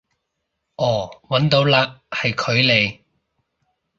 [0.77, 1.75] 哦搵到嘞，
[2.09, 3.01] 係佢嚟